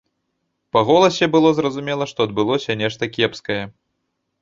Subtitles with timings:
[0.75, 3.63] Па голасе было зразумела, што адбылося нешта кепскае.